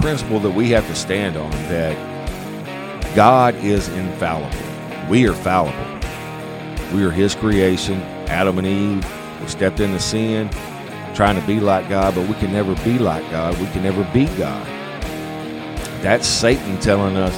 [0.00, 4.56] principle that we have to stand on that God is infallible.
[5.08, 5.76] We are fallible.
[6.94, 8.00] We are His creation.
[8.28, 10.48] Adam and Eve, stepped into sin,
[11.14, 13.58] trying to be like God, but we can never be like God.
[13.58, 14.66] We can never be God.
[16.02, 17.36] That's Satan telling us,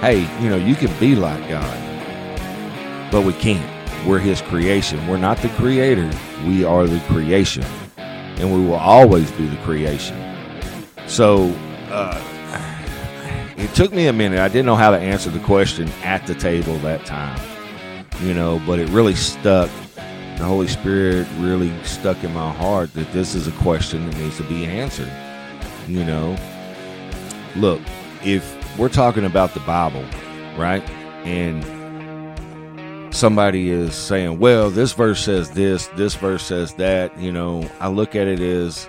[0.00, 3.64] hey, you know, you can be like God, but we can't.
[4.06, 5.06] We're His creation.
[5.06, 6.10] We're not the creator,
[6.46, 7.62] we are the creation.
[7.98, 10.16] And we will always be the creation.
[11.06, 11.54] So,
[13.70, 14.40] it took me a minute.
[14.40, 17.40] I didn't know how to answer the question at the table that time,
[18.20, 19.70] you know, but it really stuck.
[20.38, 24.38] The Holy Spirit really stuck in my heart that this is a question that needs
[24.38, 25.12] to be answered.
[25.86, 26.36] You know,
[27.54, 27.80] look,
[28.24, 30.04] if we're talking about the Bible,
[30.56, 30.82] right?
[31.24, 31.64] And
[33.14, 37.88] somebody is saying, well, this verse says this, this verse says that, you know, I
[37.88, 38.88] look at it as,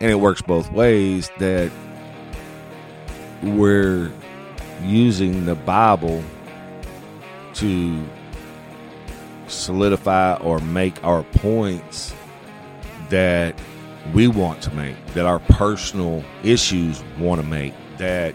[0.00, 1.70] and it works both ways, that
[3.46, 4.10] we're
[4.82, 6.22] using the Bible
[7.54, 8.04] to
[9.48, 12.14] solidify or make our points
[13.08, 13.58] that
[14.12, 18.34] we want to make, that our personal issues want to make, that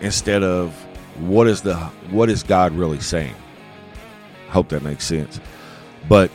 [0.00, 0.72] instead of
[1.18, 1.74] what is the
[2.10, 3.34] what is God really saying?
[4.48, 5.40] Hope that makes sense.
[6.08, 6.30] But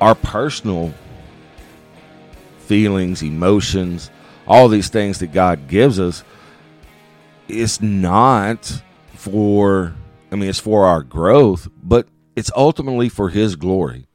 [0.00, 0.92] our personal
[2.58, 4.10] feelings, emotions,
[4.46, 6.22] all these things that God gives us
[7.48, 8.82] is not
[9.14, 9.94] for
[10.30, 14.06] I mean it's for our growth, but it's ultimately for his glory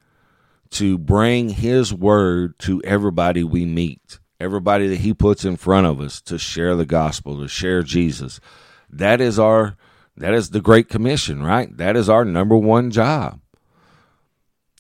[0.72, 6.00] to bring his word to everybody we meet, everybody that he puts in front of
[6.00, 8.40] us to share the gospel, to share Jesus.
[8.90, 9.76] That is our
[10.18, 11.76] that is the great commission, right?
[11.76, 13.40] That is our number one job.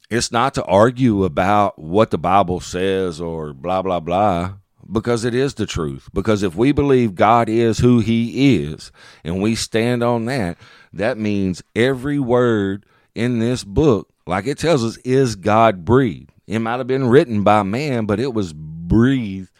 [0.09, 4.55] It's not to argue about what the Bible says or blah blah blah
[4.91, 6.09] because it is the truth.
[6.13, 8.91] Because if we believe God is who he is
[9.23, 10.57] and we stand on that,
[10.93, 12.85] that means every word
[13.15, 16.31] in this book, like it tells us, is God breathed.
[16.47, 19.51] It might have been written by man, but it was breathed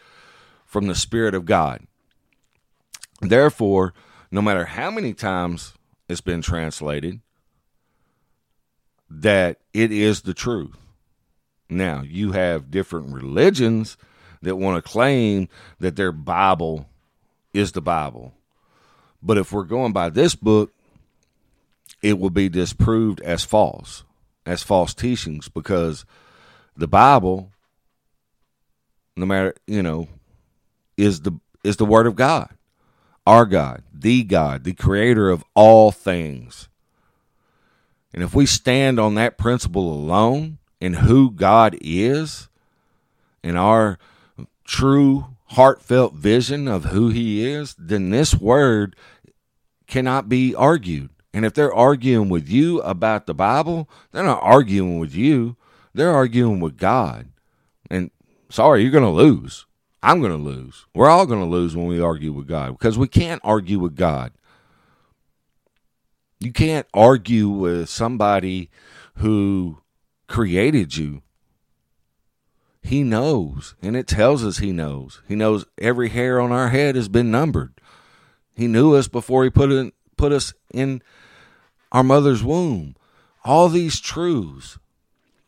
[0.66, 1.86] from the Spirit of God.
[3.20, 3.94] Therefore,
[4.30, 5.74] no matter how many times
[6.08, 7.20] it's been translated,
[9.08, 10.76] that it is the truth.
[11.68, 13.96] Now, you have different religions
[14.42, 15.48] that want to claim
[15.80, 16.88] that their Bible
[17.54, 18.32] is the Bible.
[19.22, 20.72] But if we're going by this book,
[22.02, 24.04] it will be disproved as false,
[24.44, 26.04] as false teachings, because
[26.76, 27.50] the Bible,
[29.16, 30.08] no matter you know,
[30.96, 32.50] is the is the Word of God,
[33.24, 36.68] our God, the God, the Creator of all things.
[38.12, 42.48] And if we stand on that principle alone and who God is,
[43.44, 43.98] and our
[44.72, 48.96] true heartfelt vision of who he is, then this word
[49.86, 51.10] cannot be argued.
[51.34, 55.56] And if they're arguing with you about the Bible, they're not arguing with you,
[55.92, 57.28] they're arguing with God.
[57.90, 58.10] And
[58.48, 59.66] sorry, you're going to lose.
[60.02, 60.86] I'm going to lose.
[60.94, 63.94] We're all going to lose when we argue with God because we can't argue with
[63.94, 64.32] God.
[66.40, 68.70] You can't argue with somebody
[69.16, 69.82] who
[70.28, 71.22] created you
[72.82, 75.22] he knows, and it tells us He knows.
[75.28, 77.72] He knows every hair on our head has been numbered.
[78.54, 81.00] He knew us before He put in, put us in
[81.92, 82.96] our mother's womb.
[83.44, 84.78] All these truths,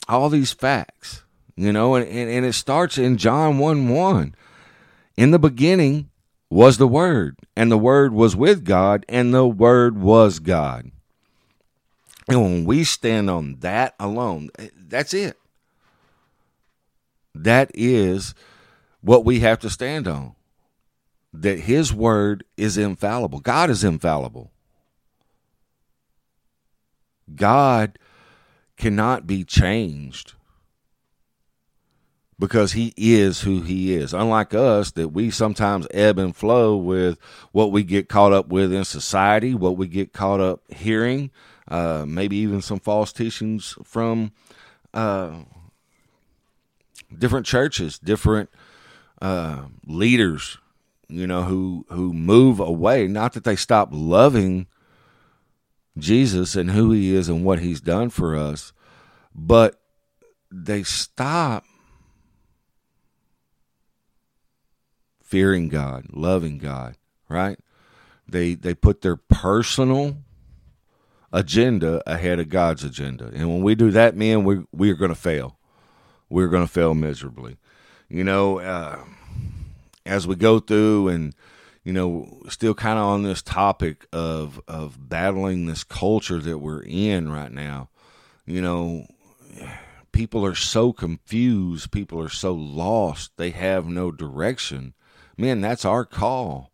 [0.08, 1.24] all these facts,
[1.56, 4.34] you know, and, and, and it starts in John 1 1.
[5.16, 6.10] In the beginning
[6.50, 10.90] was the Word, and the Word was with God, and the Word was God.
[12.28, 15.36] And when we stand on that alone, eh, that's it.
[17.34, 18.34] That is
[19.00, 20.34] what we have to stand on.
[21.32, 23.40] That his word is infallible.
[23.40, 24.52] God is infallible.
[27.34, 27.98] God
[28.76, 30.34] cannot be changed
[32.38, 34.12] because he is who he is.
[34.12, 37.18] Unlike us, that we sometimes ebb and flow with
[37.52, 41.30] what we get caught up with in society, what we get caught up hearing,
[41.68, 44.32] uh, maybe even some false teachings from
[44.92, 45.32] uh,
[47.18, 48.50] different churches, different
[49.20, 50.58] uh, leaders,
[51.08, 53.06] you know, who who move away.
[53.06, 54.66] Not that they stop loving
[55.96, 58.72] Jesus and who He is and what He's done for us,
[59.34, 59.80] but
[60.50, 61.64] they stop
[65.22, 66.96] fearing God, loving God.
[67.28, 67.58] Right?
[68.28, 70.18] They they put their personal
[71.32, 75.10] agenda ahead of God's agenda, and when we do that, man, we we are going
[75.10, 75.58] to fail
[76.28, 77.56] we're going to fail miserably.
[78.08, 78.98] you know, uh,
[80.06, 81.34] as we go through and
[81.84, 86.82] you know, still kind of on this topic of of battling this culture that we're
[86.82, 87.90] in right now.
[88.46, 89.06] You know,
[90.12, 94.94] people are so confused, people are so lost, they have no direction.
[95.36, 96.70] Man, that's our call.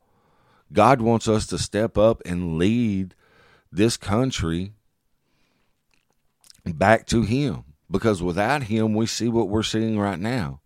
[0.73, 3.17] God wants us to step up and lead
[3.73, 4.73] this country
[6.65, 10.61] back to him because without him we see what we're seeing right now.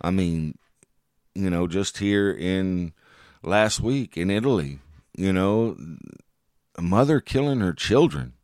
[0.00, 0.56] I mean,
[1.34, 2.92] you know, just here in
[3.42, 4.78] last week in Italy,
[5.16, 5.76] you know,
[6.76, 8.34] a mother killing her children.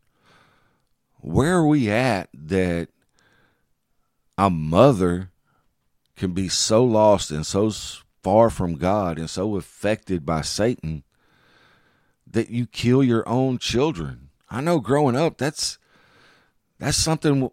[1.20, 2.88] Where are we at that
[4.36, 5.30] a mother
[6.16, 7.70] can be so lost and so
[8.22, 11.04] far from God and so affected by Satan
[12.26, 14.28] that you kill your own children?
[14.50, 15.78] I know growing up that's
[16.78, 17.50] that's something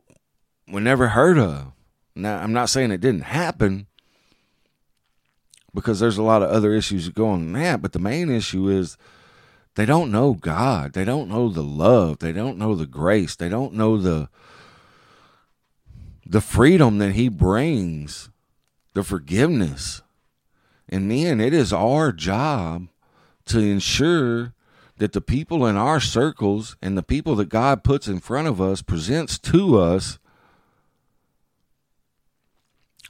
[0.67, 1.71] we never heard of.
[2.15, 3.87] Now, I'm not saying it didn't happen,
[5.73, 7.81] because there's a lot of other issues going on that.
[7.81, 8.97] But the main issue is
[9.75, 10.93] they don't know God.
[10.93, 12.19] They don't know the love.
[12.19, 13.35] They don't know the grace.
[13.35, 14.29] They don't know the
[16.25, 18.29] the freedom that He brings,
[18.93, 20.01] the forgiveness.
[20.87, 22.87] And man, it is our job
[23.45, 24.53] to ensure
[24.97, 28.61] that the people in our circles and the people that God puts in front of
[28.61, 30.19] us, presents to us,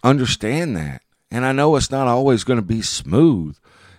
[0.04, 1.02] understand that
[1.32, 3.58] and I know it's not always going to be smooth,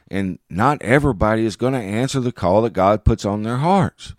[0.08, 4.14] and not everybody is going to answer the call that God puts on their hearts.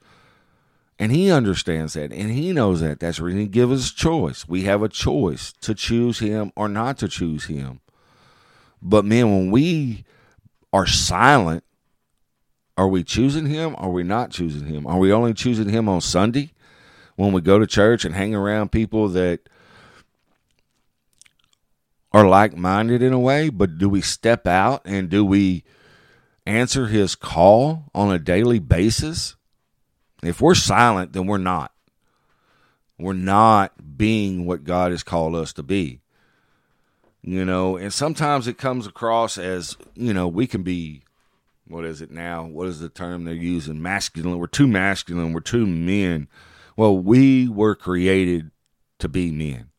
[0.97, 2.99] And He understands that, and He knows that.
[2.99, 4.47] That's reason He gives us choice.
[4.47, 7.81] We have a choice to choose Him or not to choose Him.
[8.81, 10.03] But man, when we
[10.71, 11.63] are silent,
[12.75, 13.75] are we choosing Him?
[13.75, 14.87] Or are we not choosing Him?
[14.87, 16.51] Are we only choosing Him on Sunday
[17.15, 19.47] when we go to church and hang around people that
[22.13, 25.63] are like minded in a way, but do we step out and do we
[26.45, 29.35] answer his call on a daily basis?
[30.21, 31.71] If we're silent, then we're not.
[32.99, 36.01] We're not being what God has called us to be.
[37.23, 41.03] You know, and sometimes it comes across as, you know, we can be,
[41.67, 42.45] what is it now?
[42.45, 43.81] What is the term they're using?
[43.81, 44.37] Masculine.
[44.37, 45.33] We're too masculine.
[45.33, 46.27] We're too men.
[46.75, 48.51] Well, we were created
[48.99, 49.69] to be men.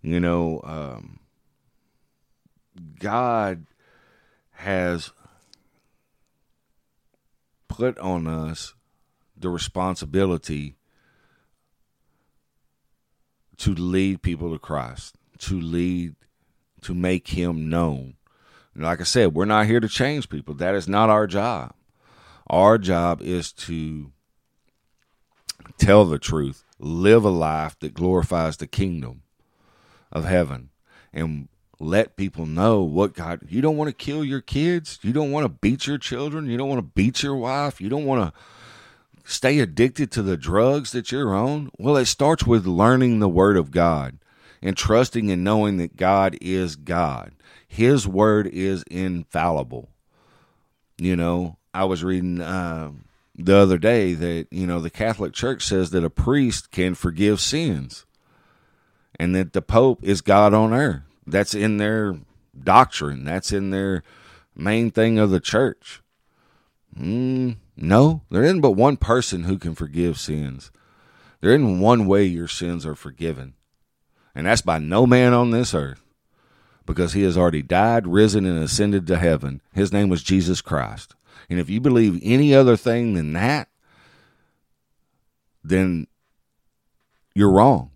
[0.00, 1.18] You know, um,
[2.98, 3.66] God
[4.52, 5.12] has
[7.68, 8.74] put on us
[9.36, 10.76] the responsibility
[13.58, 16.14] to lead people to Christ, to lead,
[16.82, 18.14] to make Him known.
[18.74, 20.54] And like I said, we're not here to change people.
[20.54, 21.74] That is not our job.
[22.48, 24.12] Our job is to
[25.78, 29.22] tell the truth, live a life that glorifies the kingdom
[30.12, 30.70] of heaven.
[31.12, 31.48] And
[31.84, 34.98] let people know what God, you don't want to kill your kids.
[35.02, 36.46] You don't want to beat your children.
[36.46, 37.80] You don't want to beat your wife.
[37.80, 38.40] You don't want to
[39.24, 41.70] stay addicted to the drugs that you're on.
[41.78, 44.18] Well, it starts with learning the Word of God
[44.62, 47.32] and trusting and knowing that God is God.
[47.66, 49.88] His Word is infallible.
[50.98, 52.92] You know, I was reading uh,
[53.36, 57.40] the other day that, you know, the Catholic Church says that a priest can forgive
[57.40, 58.06] sins
[59.18, 61.02] and that the Pope is God on earth.
[61.26, 62.16] That's in their
[62.58, 63.24] doctrine.
[63.24, 64.02] That's in their
[64.54, 66.02] main thing of the church.
[66.98, 70.70] Mm, no, there isn't but one person who can forgive sins.
[71.40, 73.54] There isn't one way your sins are forgiven.
[74.34, 76.00] And that's by no man on this earth.
[76.86, 79.62] Because he has already died, risen, and ascended to heaven.
[79.72, 81.14] His name was Jesus Christ.
[81.48, 83.68] And if you believe any other thing than that,
[85.62, 86.06] then
[87.34, 87.90] you're wrong.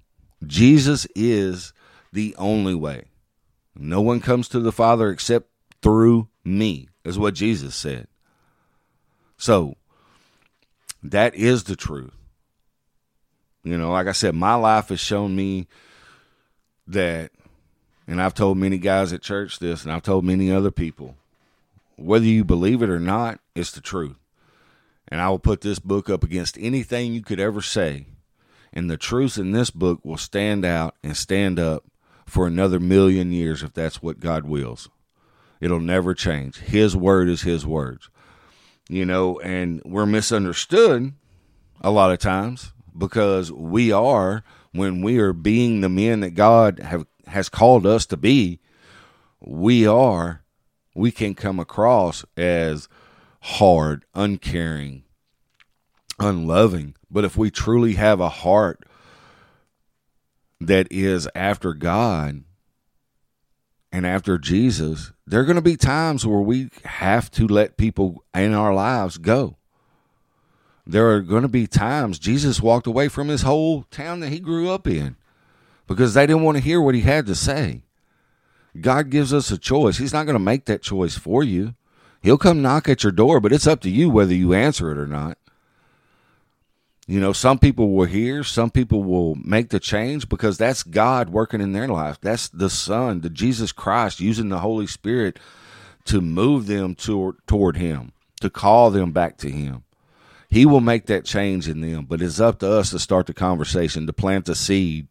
[0.46, 1.72] Jesus is
[2.12, 3.04] the only way.
[3.80, 5.48] No one comes to the Father except
[5.80, 8.08] through me, is what Jesus said.
[9.36, 9.76] So,
[11.00, 12.12] that is the truth.
[13.62, 15.68] You know, like I said, my life has shown me
[16.88, 17.30] that,
[18.08, 21.14] and I've told many guys at church this, and I've told many other people,
[21.96, 24.16] whether you believe it or not, it's the truth.
[25.06, 28.06] And I will put this book up against anything you could ever say.
[28.72, 31.84] And the truth in this book will stand out and stand up
[32.28, 34.88] for another million years if that's what God wills.
[35.60, 36.58] It'll never change.
[36.58, 38.10] His word is His words.
[38.88, 41.14] You know, and we're misunderstood
[41.80, 46.78] a lot of times because we are, when we are being the men that God
[46.80, 48.60] have, has called us to be,
[49.40, 50.42] we are,
[50.94, 52.88] we can come across as
[53.40, 55.04] hard, uncaring,
[56.18, 56.94] unloving.
[57.10, 58.84] But if we truly have a heart
[60.60, 62.44] that is after God,
[63.90, 68.24] and after Jesus, there are going to be times where we have to let people
[68.34, 69.56] in our lives go.
[70.86, 74.40] There are going to be times Jesus walked away from his whole town that he
[74.40, 75.16] grew up in
[75.86, 77.82] because they didn't want to hear what he had to say.
[78.80, 79.98] God gives us a choice.
[79.98, 81.74] He's not going to make that choice for you.
[82.22, 84.98] He'll come knock at your door, but it's up to you whether you answer it
[84.98, 85.37] or not.
[87.08, 91.30] You know, some people will hear, some people will make the change because that's God
[91.30, 92.20] working in their life.
[92.20, 95.38] That's the Son, the Jesus Christ using the Holy Spirit
[96.04, 98.12] to move them toward, toward Him,
[98.42, 99.84] to call them back to Him.
[100.50, 103.32] He will make that change in them, but it's up to us to start the
[103.32, 105.08] conversation, to plant the seed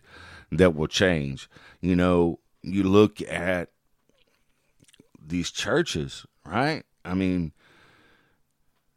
[0.51, 1.49] that will change.
[1.81, 3.69] You know, you look at
[5.19, 6.83] these churches, right?
[7.03, 7.53] I mean,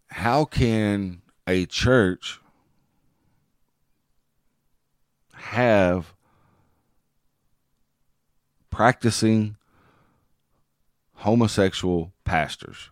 [0.08, 2.39] how can a church
[5.40, 6.14] have
[8.70, 9.56] practicing
[11.14, 12.90] homosexual pastors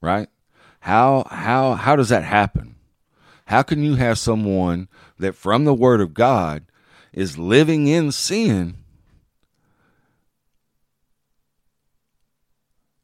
[0.00, 0.28] right?
[0.80, 2.76] How how how does that happen?
[3.46, 4.88] How can you have someone
[5.18, 6.64] that from the word of god
[7.12, 8.76] is living in sin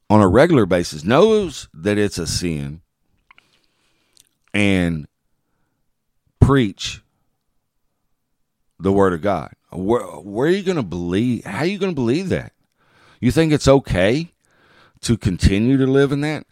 [0.09, 2.81] on a regular basis knows that it's a sin
[4.55, 5.09] and
[6.41, 7.03] preach
[8.79, 9.53] the word of God.
[9.73, 11.45] Where, where are you going to believe?
[11.45, 12.53] How are you going to believe that?
[13.21, 14.33] You think it's okay
[15.03, 16.47] to continue to live in that?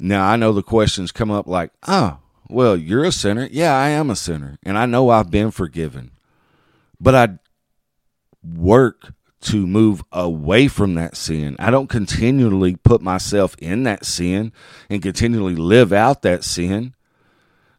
[0.00, 2.18] Now, I know the questions come up like, oh,
[2.48, 3.48] well, you're a sinner.
[3.50, 4.58] Yeah, I am a sinner.
[4.62, 6.12] And I know I've been forgiven.
[7.00, 7.38] But I
[8.42, 11.56] work to move away from that sin.
[11.58, 14.52] I don't continually put myself in that sin
[14.90, 16.94] and continually live out that sin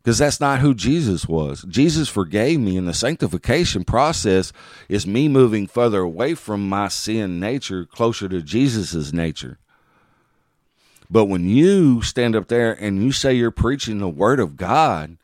[0.02, 1.66] because that's not who Jesus was.
[1.68, 4.54] Jesus forgave me, and the sanctification process
[4.88, 9.60] is me moving further away from my sin nature, closer to Jesus's nature.
[11.10, 15.18] But when you stand up there and you say you're preaching the Word of God,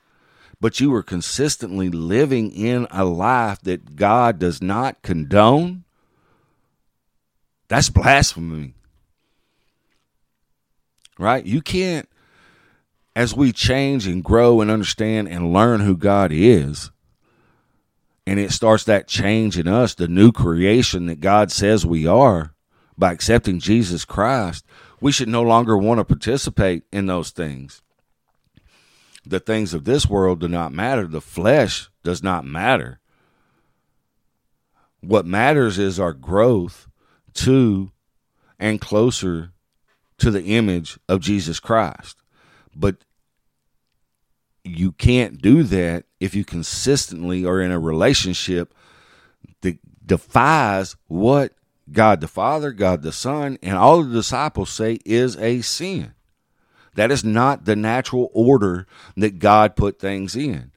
[0.59, 5.83] but you are consistently living in a life that God does not condone,
[7.67, 8.73] that's blasphemy.
[11.17, 11.45] Right?
[11.45, 12.09] You can't
[13.15, 16.91] as we change and grow and understand and learn who God is,
[18.27, 22.53] and it starts that change in us, the new creation that God says we are
[22.97, 24.65] by accepting Jesus Christ,
[24.99, 27.81] we should no longer want to participate in those things.
[29.25, 31.07] The things of this world do not matter.
[31.07, 32.99] The flesh does not matter.
[35.01, 36.87] What matters is our growth
[37.35, 37.91] to
[38.59, 39.51] and closer
[40.17, 42.17] to the image of Jesus Christ.
[42.75, 42.97] But
[44.63, 48.73] you can't do that if you consistently are in a relationship
[49.61, 51.53] that defies what
[51.91, 56.13] God the Father, God the Son, and all the disciples say is a sin.
[56.95, 60.71] That is not the natural order that God put things in.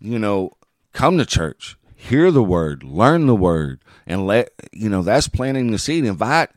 [0.00, 0.52] You know,
[0.92, 5.70] come to church, hear the word, learn the word, and let, you know, that's planting
[5.70, 6.04] the seed.
[6.04, 6.50] Invite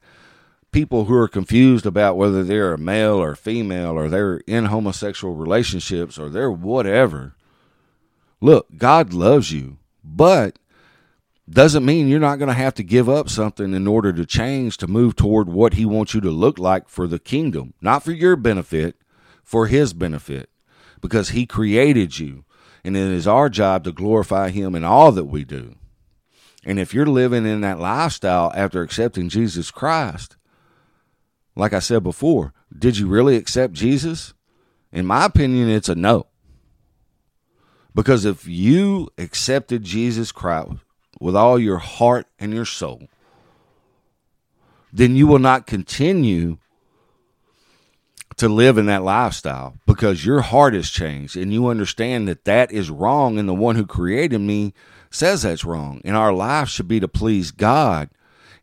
[0.73, 5.35] people who are confused about whether they're a male or female or they're in homosexual
[5.35, 7.35] relationships or they're whatever.
[8.41, 10.59] Look, God loves you, but
[11.49, 14.77] doesn't mean you're not going to have to give up something in order to change
[14.77, 18.11] to move toward what he wants you to look like for the kingdom, not for
[18.11, 18.95] your benefit,
[19.43, 20.49] for his benefit,
[21.01, 22.45] because he created you.
[22.83, 25.75] And it is our job to glorify him in all that we do.
[26.65, 30.37] And if you're living in that lifestyle after accepting Jesus Christ,
[31.55, 34.33] like I said before, did you really accept Jesus?
[34.91, 36.27] In my opinion, it's a no.
[37.95, 40.73] Because if you accepted Jesus Christ
[41.19, 43.07] with all your heart and your soul,
[44.91, 46.57] then you will not continue
[48.37, 52.71] to live in that lifestyle because your heart has changed and you understand that that
[52.71, 54.73] is wrong and the one who created me
[55.11, 58.09] says that's wrong and our life should be to please God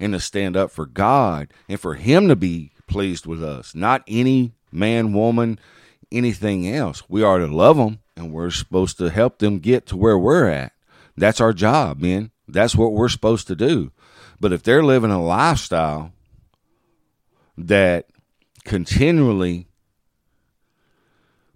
[0.00, 4.02] and to stand up for God and for him to be pleased with us, not
[4.06, 5.58] any man, woman,
[6.12, 7.02] anything else.
[7.08, 10.48] We are to love them and we're supposed to help them get to where we're
[10.48, 10.72] at.
[11.16, 12.30] That's our job, man.
[12.46, 13.92] That's what we're supposed to do.
[14.38, 16.12] But if they're living a lifestyle
[17.56, 18.06] that
[18.64, 19.68] continually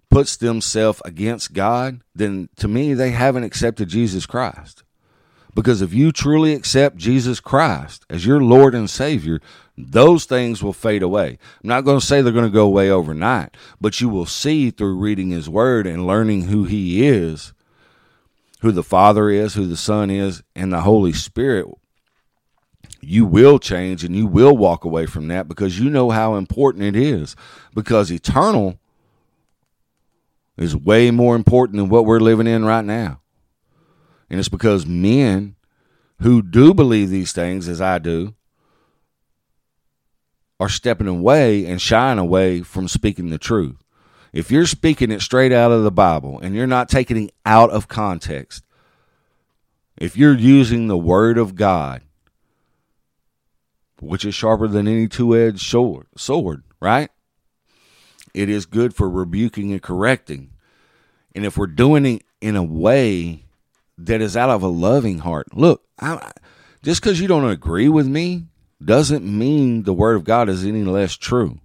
[0.09, 4.84] puts themselves against God, then to me, they haven't accepted Jesus Christ.
[5.55, 9.39] Because if you truly accept Jesus Christ as your Lord and Savior,
[9.77, 11.39] those things will fade away.
[11.63, 14.69] I'm not going to say they're going to go away overnight, but you will see
[14.69, 17.53] through reading His Word and learning who He is,
[18.59, 21.67] who the Father is, who the Son is, and the Holy Spirit,
[23.01, 26.83] you will change and you will walk away from that because you know how important
[26.83, 27.35] it is.
[27.73, 28.77] Because eternal
[30.57, 33.21] is way more important than what we're living in right now.
[34.29, 35.55] And it's because men
[36.21, 38.33] who do believe these things, as I do,
[40.59, 43.75] are stepping away and shying away from speaking the truth.
[44.31, 47.69] If you're speaking it straight out of the Bible and you're not taking it out
[47.71, 48.63] of context,
[49.97, 52.01] if you're using the Word of God,
[54.01, 57.09] which is sharper than any two edged sword, sword, right?
[58.33, 60.51] It is good for rebuking and correcting.
[61.33, 63.44] And if we're doing it in a way
[63.97, 66.31] that is out of a loving heart, look, I,
[66.83, 68.45] just because you don't agree with me
[68.83, 71.59] doesn't mean the Word of God is any less true.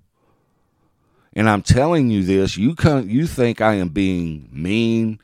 [1.32, 5.20] And I'm telling you this, you come, you think I am being mean,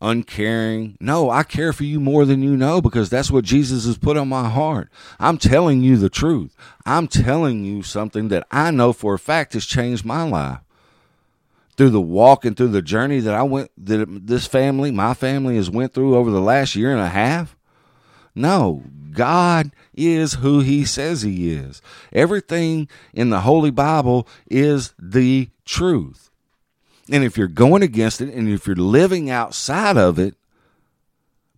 [0.00, 0.96] uncaring.
[1.00, 4.16] No, I care for you more than you know because that's what Jesus has put
[4.16, 4.90] on my heart.
[5.18, 6.54] I'm telling you the truth.
[6.84, 10.58] I'm telling you something that I know for a fact has changed my life.
[11.76, 15.56] Through the walk and through the journey that I went, that this family, my family
[15.56, 17.56] has went through over the last year and a half.
[18.34, 21.82] No, God is who he says he is.
[22.12, 26.30] Everything in the Holy Bible is the truth.
[27.10, 30.34] And if you're going against it and if you're living outside of it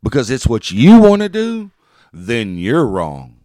[0.03, 1.71] because it's what you want to do,
[2.13, 3.37] then you're wrong.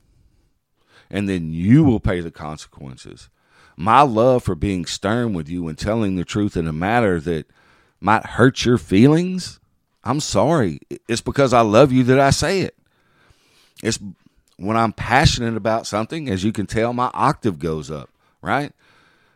[1.10, 3.30] And then you will pay the consequences.
[3.76, 7.48] My love for being stern with you and telling the truth in a matter that
[8.00, 9.60] might hurt your feelings,
[10.04, 10.80] I'm sorry.
[11.08, 12.76] It's because I love you that I say it.
[13.82, 14.00] It's
[14.58, 18.10] when I'm passionate about something, as you can tell, my octave goes up,
[18.42, 18.72] right?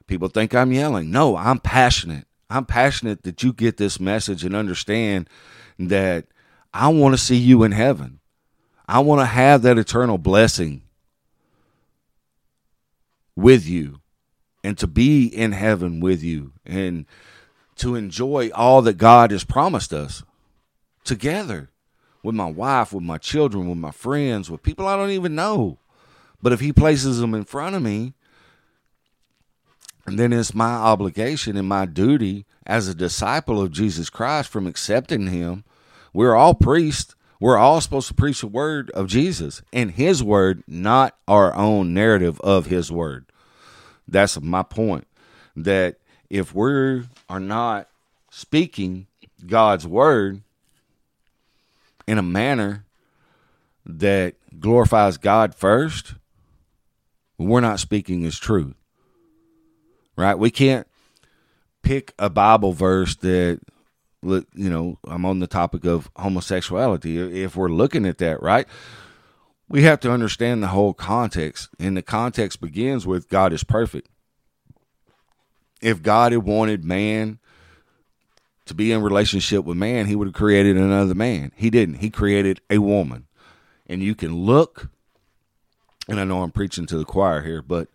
[0.05, 1.11] People think I'm yelling.
[1.11, 2.25] No, I'm passionate.
[2.49, 5.29] I'm passionate that you get this message and understand
[5.79, 6.25] that
[6.73, 8.19] I want to see you in heaven.
[8.87, 10.83] I want to have that eternal blessing
[13.35, 13.99] with you
[14.67, 17.05] and to be in heaven with you and
[17.77, 20.23] to enjoy all that God has promised us
[21.05, 21.69] together
[22.21, 25.77] with my wife, with my children, with my friends, with people I don't even know.
[26.41, 28.13] But if he places them in front of me,
[30.05, 34.67] and then it's my obligation and my duty as a disciple of Jesus Christ from
[34.67, 35.63] accepting him.
[36.11, 37.15] We're all priests.
[37.39, 41.93] We're all supposed to preach the word of Jesus and his word, not our own
[41.93, 43.27] narrative of his word.
[44.07, 45.07] That's my point.
[45.55, 45.97] That
[46.29, 47.89] if we are not
[48.29, 49.07] speaking
[49.45, 50.41] God's word,
[52.07, 52.85] in a manner
[53.85, 56.15] that glorifies God first,
[57.37, 58.73] we're not speaking His truth.
[60.15, 60.39] Right?
[60.39, 60.87] We can't
[61.83, 63.59] pick a Bible verse that,
[64.23, 67.43] you know, I'm on the topic of homosexuality.
[67.43, 68.67] If we're looking at that, right?
[69.69, 71.69] We have to understand the whole context.
[71.79, 74.09] And the context begins with God is perfect.
[75.81, 77.39] If God had wanted man
[78.65, 81.51] to be in relationship with man, he would have created another man.
[81.55, 81.95] He didn't.
[81.95, 83.27] He created a woman.
[83.87, 84.89] And you can look,
[86.07, 87.87] and I know I'm preaching to the choir here, but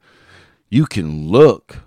[0.71, 1.79] you can look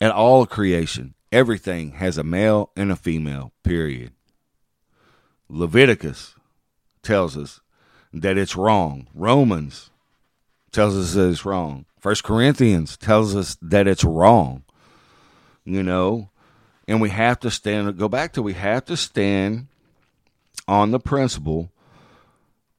[0.00, 1.14] at all creation.
[1.32, 4.12] Everything has a male and a female, period.
[5.48, 6.34] Leviticus
[7.02, 7.60] tells us
[8.12, 9.06] that it's wrong.
[9.14, 9.90] Romans
[10.72, 11.84] tells us that it's wrong.
[12.00, 14.62] First Corinthians tells us that it's wrong.
[15.64, 16.30] You know,
[16.86, 19.66] and we have to stand, go back to, we have to stand
[20.66, 21.70] on the principle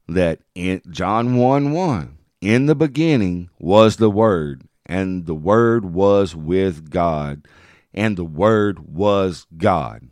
[0.08, 6.34] that in John 1 1, in the beginning was the Word, and the Word was
[6.34, 7.46] with God,
[7.94, 10.08] and the Word was God.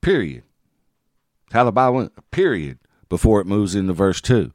[0.00, 0.44] Period.
[1.52, 4.52] How the Bible period, before it moves into verse 2.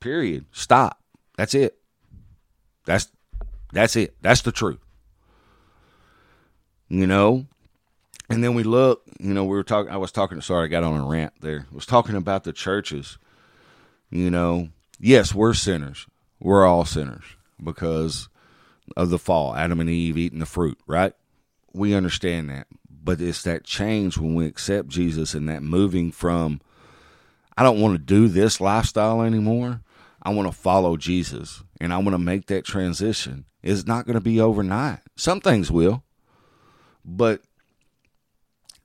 [0.00, 0.46] Period.
[0.52, 1.00] Stop.
[1.36, 1.78] That's it.
[2.84, 3.08] That's
[3.72, 4.16] that's it.
[4.20, 4.80] That's the truth
[6.92, 7.46] you know.
[8.28, 9.90] And then we look, you know, we were talking.
[9.90, 10.40] I was talking.
[10.40, 11.66] Sorry, I got on a rant there.
[11.70, 13.18] I was talking about the churches.
[14.10, 14.68] You know,
[15.00, 16.06] yes, we're sinners.
[16.38, 17.24] We're all sinners
[17.62, 18.28] because
[18.96, 19.56] of the fall.
[19.56, 21.14] Adam and Eve eating the fruit, right?
[21.72, 22.66] We understand that,
[23.02, 26.60] but it's that change when we accept Jesus and that moving from
[27.56, 29.82] I don't want to do this lifestyle anymore.
[30.22, 33.44] I want to follow Jesus and I want to make that transition.
[33.62, 35.00] It's not going to be overnight.
[35.16, 36.02] Some things will.
[37.04, 37.42] But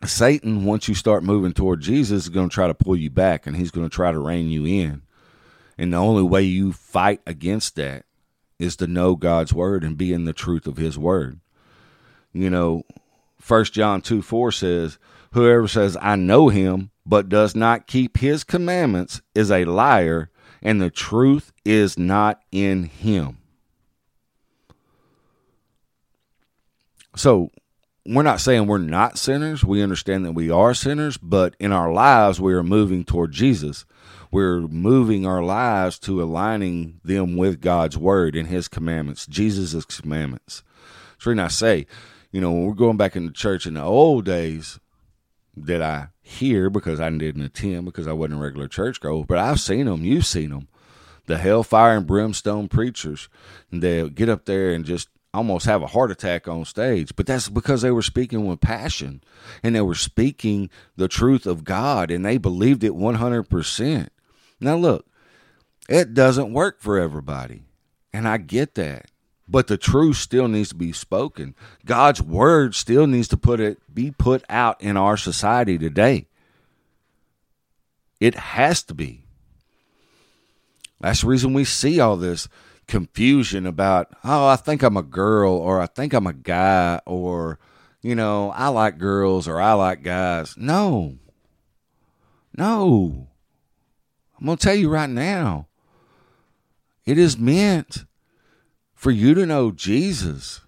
[0.03, 3.47] Satan, once you start moving toward Jesus, is going to try to pull you back
[3.47, 5.01] and he's going to try to rein you in.
[5.77, 8.05] And the only way you fight against that
[8.59, 11.39] is to know God's word and be in the truth of his word.
[12.33, 12.83] You know,
[13.47, 14.97] First John 2 4 says,
[15.31, 20.29] Whoever says, I know him, but does not keep his commandments is a liar,
[20.61, 23.37] and the truth is not in him.
[27.15, 27.49] So,
[28.05, 29.63] we're not saying we're not sinners.
[29.63, 33.85] We understand that we are sinners, but in our lives, we are moving toward Jesus.
[34.29, 40.63] We're moving our lives to aligning them with God's word and his commandments, Jesus' commandments.
[41.17, 41.87] So, when I say,
[42.31, 44.79] you know, when we're going back into church in the old days
[45.55, 49.37] that I hear because I didn't attend because I wasn't a regular church goer, but
[49.37, 50.03] I've seen them.
[50.03, 50.67] You've seen them.
[51.25, 53.27] The hellfire and brimstone preachers.
[53.71, 57.15] They get up there and just almost have a heart attack on stage.
[57.15, 59.21] But that's because they were speaking with passion
[59.61, 64.09] and they were speaking the truth of God and they believed it 100%.
[64.59, 65.05] Now, look,
[65.89, 67.63] it doesn't work for everybody.
[68.13, 69.11] And I get that.
[69.47, 71.55] But the truth still needs to be spoken.
[71.85, 76.27] God's word still needs to put it be put out in our society today.
[78.19, 79.23] It has to be.
[80.99, 82.47] That's the reason we see all this
[82.87, 87.59] confusion about, oh, I think I'm a girl or I think I'm a guy or,
[88.01, 90.55] you know, I like girls or I like guys.
[90.57, 91.17] No.
[92.57, 93.27] No.
[94.39, 95.67] I'm going to tell you right now.
[97.05, 98.05] It is meant
[98.97, 100.61] for you to know Jesus.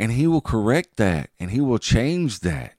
[0.00, 2.74] And he will correct that and he will change that.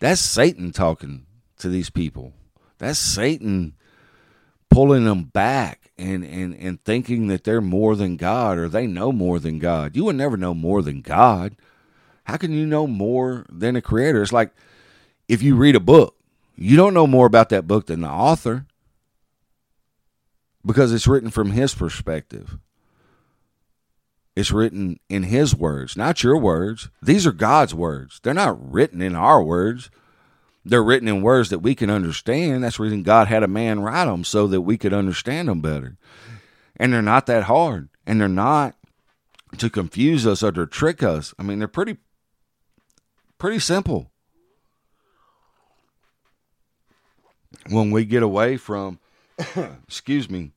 [0.00, 1.24] That's Satan talking
[1.56, 2.34] to these people.
[2.76, 3.74] That's Satan
[4.68, 9.12] pulling them back and, and, and thinking that they're more than God or they know
[9.12, 9.96] more than God.
[9.96, 11.56] You will never know more than God.
[12.24, 14.22] How can you know more than a creator?
[14.22, 14.50] It's like
[15.26, 16.16] if you read a book,
[16.54, 18.66] you don't know more about that book than the author
[20.66, 22.58] because it's written from his perspective.
[24.38, 26.90] It's written in his words, not your words.
[27.02, 28.20] These are God's words.
[28.22, 29.90] They're not written in our words.
[30.64, 32.62] They're written in words that we can understand.
[32.62, 35.60] That's the reason God had a man write them so that we could understand them
[35.60, 35.96] better.
[36.76, 37.88] And they're not that hard.
[38.06, 38.76] And they're not
[39.56, 41.34] to confuse us or to trick us.
[41.36, 41.96] I mean, they're pretty
[43.38, 44.12] pretty simple.
[47.70, 49.00] When we get away from
[49.88, 50.52] excuse me,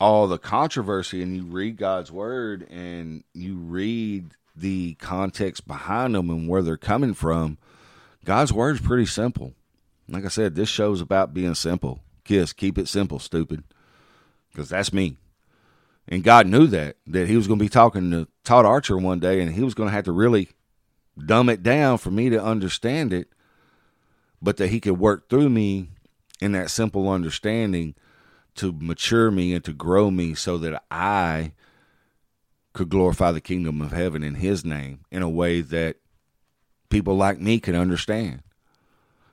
[0.00, 6.30] all the controversy and you read God's word and you read the context behind them
[6.30, 7.58] and where they're coming from,
[8.24, 9.54] God's word is pretty simple.
[10.08, 12.00] Like I said, this show's about being simple.
[12.24, 13.64] Kiss, keep it simple, stupid.
[14.50, 15.16] Because that's me.
[16.06, 19.20] And God knew that, that He was going to be talking to Todd Archer one
[19.20, 20.48] day and He was going to have to really
[21.18, 23.28] dumb it down for me to understand it,
[24.40, 25.88] but that He could work through me
[26.40, 27.94] in that simple understanding
[28.58, 31.52] to mature me and to grow me so that I
[32.72, 35.96] could glorify the kingdom of heaven in His name in a way that
[36.90, 38.42] people like me can understand.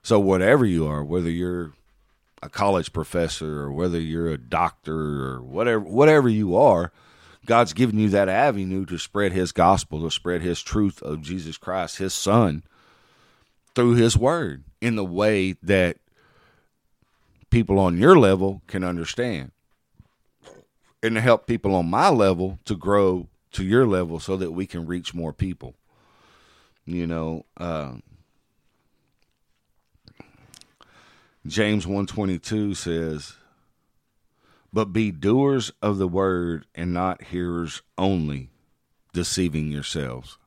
[0.04, 1.74] So, whatever you are, whether you're
[2.44, 6.92] a college professor or whether you're a doctor or whatever, whatever you are,
[7.46, 11.58] God's given you that avenue to spread His gospel, to spread His truth of Jesus
[11.58, 12.64] Christ, His Son,
[13.74, 15.98] through His Word in the way that
[17.56, 19.50] people on your level can understand,
[21.02, 24.68] and to help people on my level to grow to your level so that we
[24.68, 25.74] can reach more people.
[26.86, 27.94] You know, uh,
[31.48, 33.38] James 122 says,
[34.74, 38.50] But be doers of the word and not hearers only,
[39.14, 40.38] deceiving yourselves.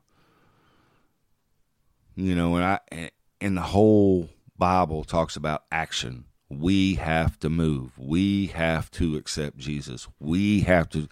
[2.15, 6.27] You know, and I and the whole Bible talks about action.
[6.49, 7.99] We have to move.
[7.99, 10.09] We have to accept Jesus.
[10.19, 11.09] We have to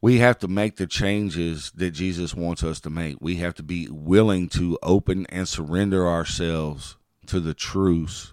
[0.00, 3.16] we have to make the changes that Jesus wants us to make.
[3.20, 8.32] We have to be willing to open and surrender ourselves to the truths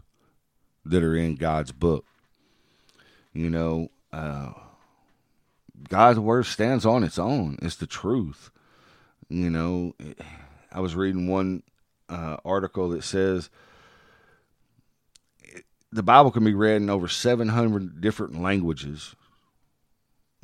[0.86, 2.06] that are in God's book.
[3.34, 4.52] You know, uh,
[5.90, 7.58] God's word stands on its own.
[7.62, 8.52] It's the truth.
[9.28, 9.96] You know,
[10.72, 11.64] I was reading one
[12.08, 13.50] uh, article that says
[15.96, 19.16] the Bible can be read in over 700 different languages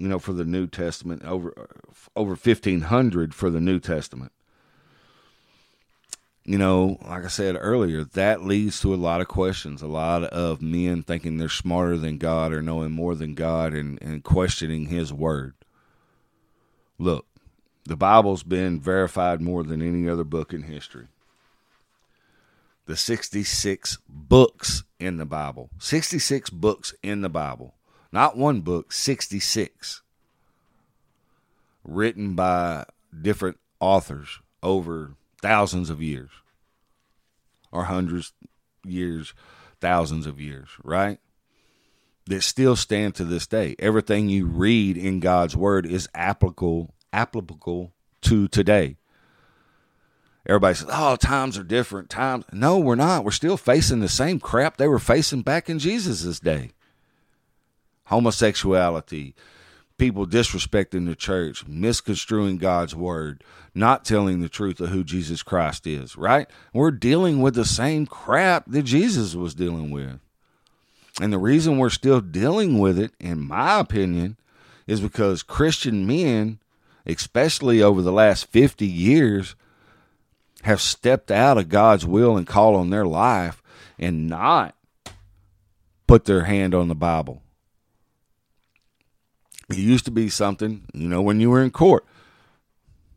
[0.01, 1.53] you know, for the New Testament, over
[2.15, 4.31] over fifteen hundred for the New Testament.
[6.43, 9.83] You know, like I said earlier, that leads to a lot of questions.
[9.83, 14.01] A lot of men thinking they're smarter than God or knowing more than God and,
[14.01, 15.53] and questioning His Word.
[16.97, 17.27] Look,
[17.85, 21.09] the Bible's been verified more than any other book in history.
[22.87, 27.75] The 66 books in the Bible, 66 books in the Bible
[28.11, 30.01] not one book, 66,
[31.83, 32.85] written by
[33.21, 36.29] different authors over thousands of years
[37.71, 38.33] or hundreds
[38.85, 39.33] years,
[39.79, 41.19] thousands of years, right?
[42.27, 43.75] that still stand to this day.
[43.79, 48.95] Everything you read in God's word is applicable applicable to today.
[50.45, 53.23] Everybody says, "Oh, times are different." Times No, we're not.
[53.23, 56.71] We're still facing the same crap they were facing back in Jesus' day.
[58.05, 59.35] Homosexuality,
[59.97, 63.43] people disrespecting the church, misconstruing God's word,
[63.75, 66.49] not telling the truth of who Jesus Christ is, right?
[66.73, 70.19] We're dealing with the same crap that Jesus was dealing with.
[71.21, 74.37] And the reason we're still dealing with it, in my opinion,
[74.87, 76.59] is because Christian men,
[77.05, 79.55] especially over the last 50 years,
[80.63, 83.61] have stepped out of God's will and call on their life
[83.97, 84.75] and not
[86.07, 87.41] put their hand on the Bible.
[89.69, 92.05] It used to be something, you know, when you were in court,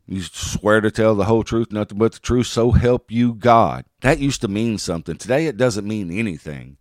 [0.07, 3.85] you swear to tell the whole truth, nothing but the truth, so help you God.
[4.03, 5.17] That used to mean something.
[5.17, 6.77] Today it doesn't mean anything.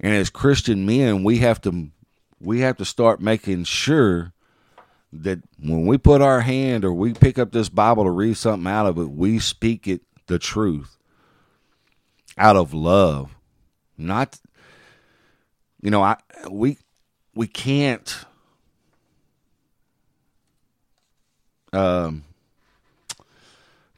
[0.00, 1.90] And as Christian men, we have to
[2.40, 4.32] we have to start making sure
[5.12, 8.70] that when we put our hand or we pick up this Bible to read something
[8.70, 10.96] out of it, we speak it the truth
[12.38, 13.36] out of love.
[13.98, 14.38] Not
[15.82, 16.16] you know, I
[16.50, 16.78] we
[17.34, 18.24] we can't
[21.72, 22.24] um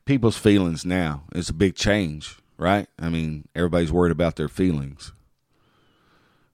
[0.05, 1.25] people's feelings now.
[1.35, 2.89] It's a big change, right?
[2.99, 5.13] I mean, everybody's worried about their feelings.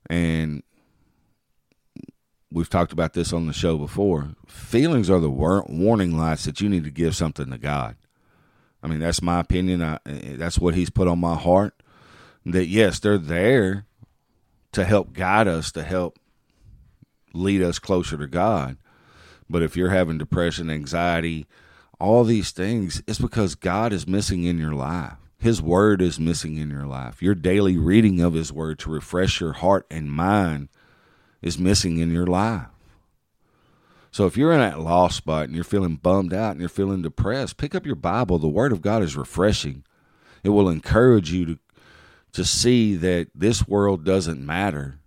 [0.09, 0.63] And
[2.51, 4.35] we've talked about this on the show before.
[4.45, 7.95] Feelings are the war- warning lights that you need to give something to God.
[8.83, 9.81] I mean, that's my opinion.
[9.81, 11.81] I, eh, eh, that's what He's put on my heart.
[12.45, 13.85] That yes, they're there
[14.71, 16.17] to help guide us, to help
[17.33, 18.77] lead us closer to God.
[19.49, 21.45] But if you're having depression, anxiety,
[21.99, 25.13] all these things, it's because God is missing in your life.
[25.37, 27.21] His word is missing in your life.
[27.21, 30.69] Your daily reading of His word to refresh your heart and mind
[31.41, 32.67] is missing in your life.
[34.11, 37.01] So if you're in that lost spot and you're feeling bummed out and you're feeling
[37.01, 38.37] depressed, pick up your Bible.
[38.37, 39.83] The Word of God is refreshing.
[40.43, 41.59] It will encourage you to
[42.33, 44.99] to see that this world doesn't matter.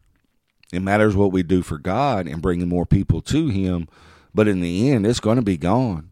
[0.72, 3.88] It matters what we do for God and bringing more people to Him,
[4.34, 6.10] but in the end, it's going to be gone.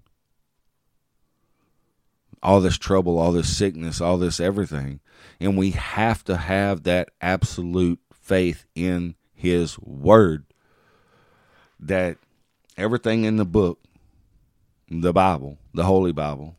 [2.43, 5.01] All this trouble, all this sickness, all this everything.
[5.41, 10.45] And we have to have that absolute faith in his word
[11.81, 12.17] that
[12.77, 13.81] everything in the book,
[14.89, 16.55] the Bible, the Holy Bible,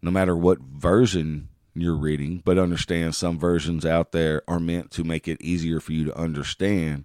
[0.00, 5.04] no matter what version you're reading, but understand some versions out there are meant to
[5.04, 7.04] make it easier for you to understand.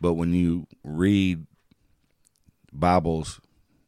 [0.00, 1.46] But when you read
[2.72, 3.40] Bibles,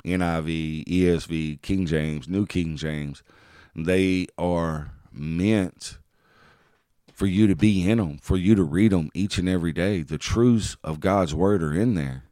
[0.05, 3.25] NIV, ESV, King James, New King James,
[3.75, 5.99] they are meant
[7.19, 10.03] for you to be in them, for you to read them each and every day.
[10.03, 12.23] The truths of God's word are in there.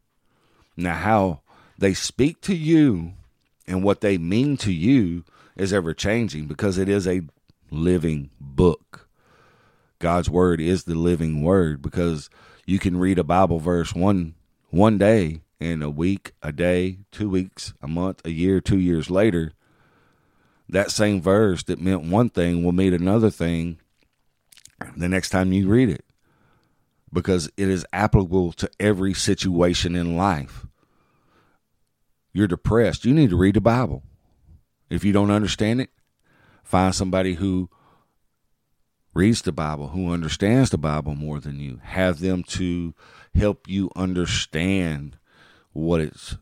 [0.76, 1.40] Now, how
[1.76, 3.14] they speak to you
[3.66, 5.24] and what they mean to you
[5.56, 7.22] is ever changing because it is a
[7.68, 9.08] living book.
[9.98, 12.30] God's word is the living word because
[12.64, 14.36] you can read a Bible verse one
[14.70, 19.10] one day and a week, a day, two weeks, a month, a year, two years
[19.10, 19.52] later,
[20.68, 23.80] that same verse that meant one thing will mean another thing
[24.96, 26.04] the next time you read it
[27.12, 30.66] because it is applicable to every situation in life.
[32.32, 34.02] You're depressed, you need to read the Bible.
[34.90, 35.90] If you don't understand it,
[36.62, 37.70] find somebody who
[39.14, 41.80] reads the Bible, who understands the Bible more than you.
[41.82, 42.94] Have them to
[43.34, 45.16] help you understand
[45.72, 46.36] what it's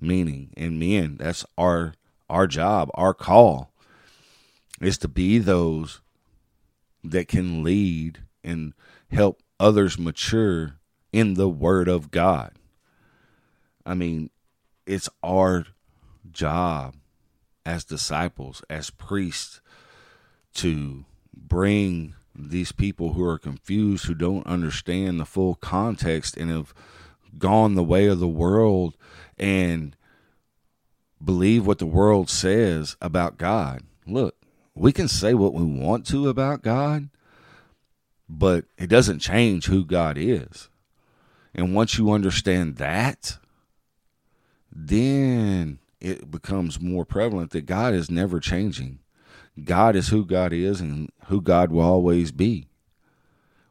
[0.00, 0.52] meaning.
[0.56, 1.94] And men, that's our
[2.28, 3.72] our job, our call
[4.82, 6.00] is to be those
[7.10, 8.72] that can lead and
[9.10, 10.78] help others mature
[11.12, 12.52] in the Word of God.
[13.84, 14.30] I mean,
[14.86, 15.66] it's our
[16.30, 16.96] job
[17.64, 19.60] as disciples, as priests,
[20.54, 26.72] to bring these people who are confused, who don't understand the full context, and have
[27.36, 28.96] gone the way of the world
[29.36, 29.96] and
[31.22, 33.82] believe what the world says about God.
[34.06, 34.36] Look,
[34.78, 37.08] we can say what we want to about God,
[38.28, 40.68] but it doesn't change who God is.
[41.54, 43.38] And once you understand that,
[44.70, 49.00] then it becomes more prevalent that God is never changing.
[49.64, 52.68] God is who God is and who God will always be.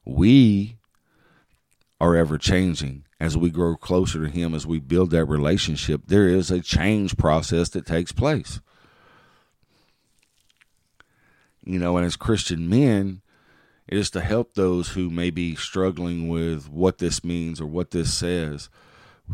[0.04, 0.78] We
[2.02, 6.02] are ever changing as we grow closer to Him, as we build that relationship.
[6.08, 8.60] There is a change process that takes place
[11.68, 13.22] you know, and as Christian men,
[13.88, 17.92] It is to help those who may be struggling with what this means or what
[17.92, 18.70] this says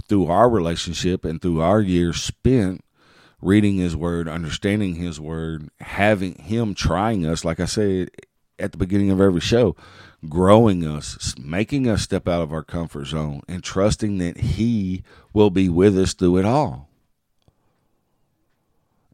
[0.07, 2.83] through our relationship and through our years spent
[3.41, 8.09] reading His Word, understanding His Word, having Him trying us, like I said
[8.59, 9.75] at the beginning of every show,
[10.29, 15.49] growing us, making us step out of our comfort zone, and trusting that He will
[15.49, 16.87] be with us through it all.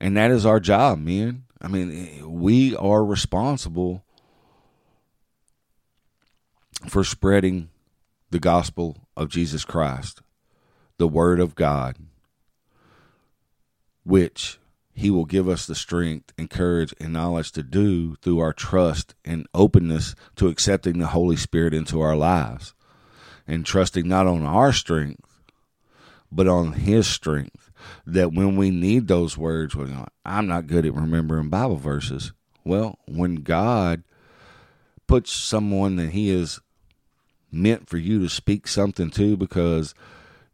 [0.02, 1.44] And that is our job, man.
[1.62, 4.04] I mean, we are responsible
[6.88, 7.70] for spreading
[8.30, 10.22] the gospel of Jesus Christ,
[10.98, 11.98] the Word of God,
[14.04, 14.60] which
[14.94, 19.16] He will give us the strength and courage and knowledge to do through our trust
[19.26, 22.74] and openness to accepting the Holy Spirit into our lives
[23.46, 25.42] and trusting not on our strength,
[26.32, 27.69] but on His strength.
[28.06, 32.34] That when we need those words, we're going, I'm not good at remembering Bible verses.
[32.64, 34.04] Well, when God
[35.08, 36.60] puts someone that He is
[37.52, 39.94] meant for you to speak something to because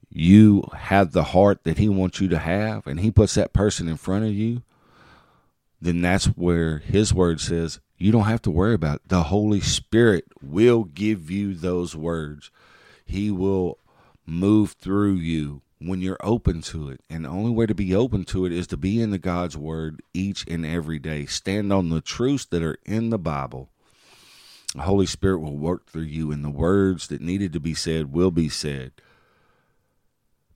[0.10, 3.88] you have the heart that he wants you to have and he puts that person
[3.88, 4.62] in front of you
[5.82, 9.10] then that's where his word says you don't have to worry about it.
[9.10, 12.50] the holy spirit will give you those words
[13.06, 13.78] he will
[14.26, 17.02] move through you when you're open to it.
[17.10, 19.56] And the only way to be open to it is to be in the god's
[19.56, 21.26] word each and every day.
[21.26, 23.70] Stand on the truths that are in the bible.
[24.74, 28.12] The Holy Spirit will work through you, and the words that needed to be said
[28.12, 28.92] will be said.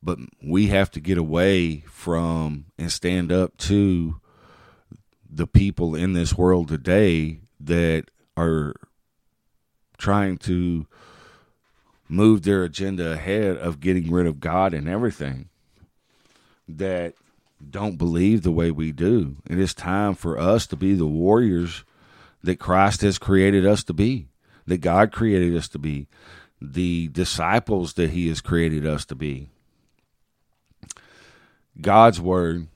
[0.01, 4.19] But we have to get away from and stand up to
[5.29, 8.73] the people in this world today that are
[9.97, 10.87] trying to
[12.09, 15.47] move their agenda ahead of getting rid of God and everything
[16.67, 17.13] that
[17.69, 19.37] don't believe the way we do.
[19.49, 21.83] It is time for us to be the warriors
[22.43, 24.27] that Christ has created us to be,
[24.65, 26.07] that God created us to be,
[26.61, 29.49] the disciples that He has created us to be.
[31.79, 32.67] God's Word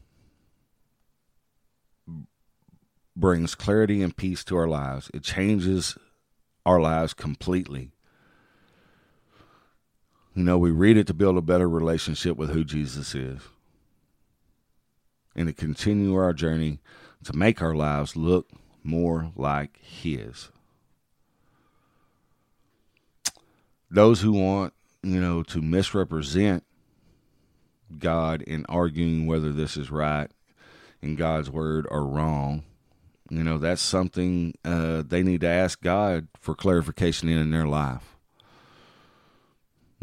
[3.16, 5.98] brings clarity and peace to our lives, it changes
[6.66, 7.93] our lives completely.
[10.36, 13.42] You know, we read it to build a better relationship with who Jesus is
[15.36, 16.80] and to continue our journey
[17.24, 18.50] to make our lives look
[18.84, 20.50] more like His.
[23.92, 26.64] Those who want, you know, to misrepresent
[28.00, 30.32] God in arguing whether this is right
[31.02, 32.64] in God's word or wrong,
[33.30, 37.68] you know, that's something uh, they need to ask God for clarification in, in their
[37.68, 38.13] life.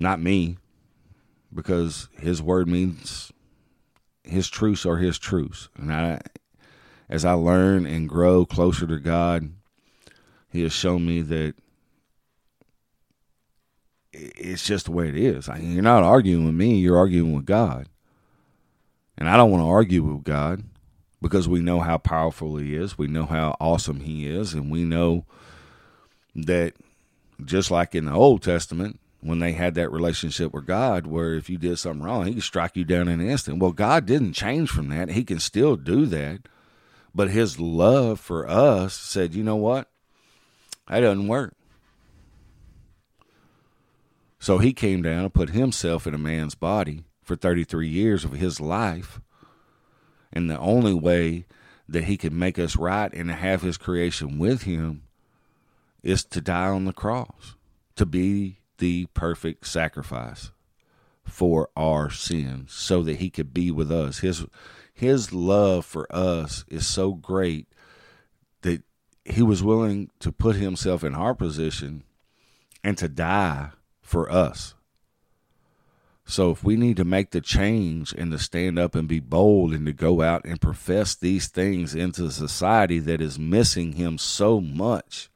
[0.00, 0.56] Not me,
[1.54, 3.30] because His word means
[4.24, 6.20] His truths are His truths, and I
[7.10, 9.52] as I learn and grow closer to God,
[10.48, 11.54] He has shown me that
[14.12, 15.48] it's just the way it is.
[15.60, 17.88] you're not arguing with me, you're arguing with God.
[19.18, 20.64] And I don't want to argue with God
[21.20, 24.84] because we know how powerful He is, we know how awesome He is, and we
[24.84, 25.26] know
[26.34, 26.74] that
[27.44, 31.50] just like in the Old Testament, when they had that relationship with God, where if
[31.50, 33.58] you did something wrong, He could strike you down in an instant.
[33.58, 35.10] Well, God didn't change from that.
[35.10, 36.40] He can still do that.
[37.14, 39.88] But his love for us said, you know what?
[40.88, 41.54] That doesn't work.
[44.38, 48.32] So he came down and put himself in a man's body for 33 years of
[48.32, 49.20] his life.
[50.32, 51.46] And the only way
[51.88, 55.02] that he could make us right and have his creation with him
[56.02, 57.56] is to die on the cross,
[57.96, 60.50] to be the perfect sacrifice
[61.24, 64.18] for our sins so that he could be with us.
[64.18, 64.44] His
[64.92, 67.68] his love for us is so great
[68.62, 68.82] that
[69.24, 72.02] he was willing to put himself in our position
[72.82, 73.70] and to die
[74.02, 74.74] for us.
[76.26, 79.72] So if we need to make the change and to stand up and be bold
[79.72, 84.60] and to go out and profess these things into society that is missing him so
[84.60, 85.30] much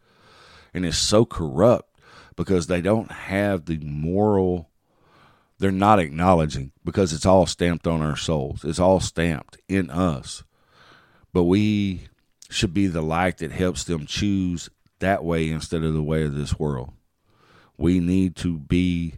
[0.73, 1.94] and is so corrupt
[2.37, 4.71] because they don't have the moral
[5.59, 8.65] they're not acknowledging because it's all stamped on our souls.
[8.65, 10.43] It's all stamped in us.
[11.33, 12.09] But we
[12.51, 14.69] should be the light that helps them choose
[14.99, 16.93] that way instead of the way of this world.
[17.77, 19.15] We need to be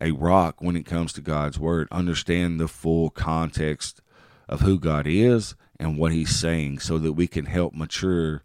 [0.00, 4.00] a rock when it comes to God's word, understand the full context
[4.48, 8.42] of who God is and what he's saying so that we can help mature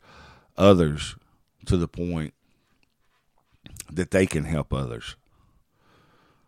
[0.58, 1.16] others
[1.66, 2.34] to the point
[3.92, 5.16] that they can help others.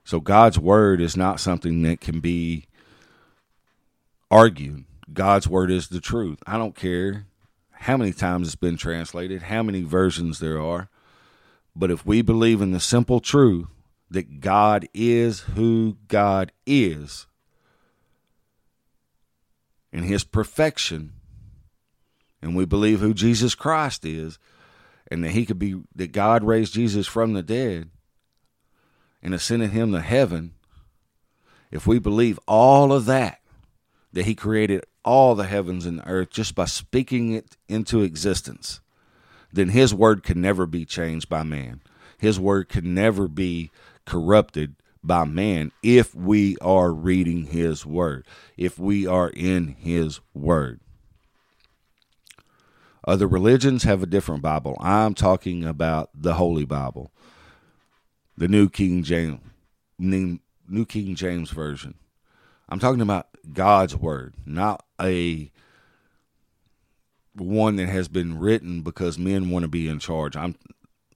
[0.04, 2.66] So God's word is not something that can be
[4.32, 4.86] argued.
[5.12, 6.40] God's word is the truth.
[6.46, 7.26] I don't care
[7.72, 10.90] how many times it's been translated, how many versions there are.
[11.76, 13.68] But if we believe in the simple truth
[14.10, 17.28] that God is who God is,
[19.92, 21.14] in his perfection,
[22.42, 24.38] and we believe who Jesus Christ is,
[25.10, 27.90] and that he could be that God raised Jesus from the dead
[29.22, 30.54] and ascended him to heaven,
[31.72, 33.42] if we believe all of that,
[34.14, 38.82] that he created all the heavens and the earth just by speaking it into existence,
[39.52, 41.82] then his word can never be changed by man.
[42.18, 43.72] His word can never be
[44.06, 48.26] corrupted by man if we are reading his word,
[48.58, 50.82] if we are in his word.
[53.08, 54.76] Other religions have a different Bible.
[54.82, 57.10] I'm talking about the Holy Bible,
[58.38, 59.40] the New King James,
[59.98, 60.40] New,
[60.86, 61.94] King James version.
[62.68, 65.50] I'm talking about God's word, not a
[67.34, 70.36] one that has been written because men want to be in charge.
[70.36, 70.56] I'm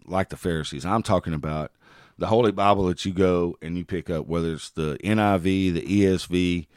[0.05, 0.85] like the Pharisees.
[0.85, 1.73] I'm talking about
[2.17, 5.81] the Holy Bible that you go and you pick up, whether it's the NIV, the
[5.81, 6.67] ESV,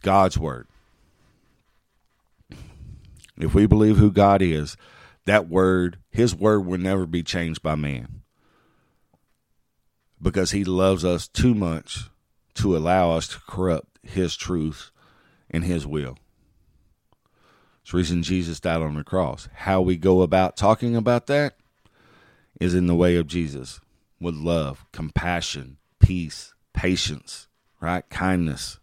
[0.00, 0.68] God's word.
[3.38, 4.76] If we believe who God is,
[5.26, 8.22] that word, his word will never be changed by man.
[10.20, 12.10] Because he loves us too much
[12.54, 14.90] to allow us to corrupt his truth
[15.50, 16.16] and his will.
[17.82, 19.48] It's the reason Jesus died on the cross.
[19.52, 21.56] How we go about talking about that
[22.60, 23.80] is in the way of Jesus
[24.20, 27.48] with love, compassion, peace, patience,
[27.80, 28.08] right?
[28.08, 28.78] Kindness.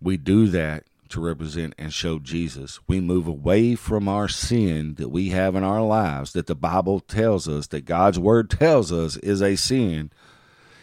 [0.00, 2.80] We do that to represent and show Jesus.
[2.86, 7.00] We move away from our sin that we have in our lives, that the Bible
[7.00, 10.10] tells us, that God's Word tells us is a sin,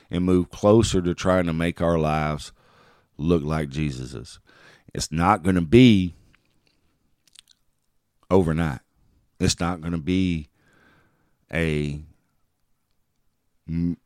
[0.10, 2.52] and move closer to trying to make our lives
[3.18, 4.40] look like Jesus's.
[4.94, 6.14] It's not going to be
[8.30, 8.82] overnight.
[9.40, 10.50] It's not going to be
[11.52, 12.02] a.
[13.68, 13.98] In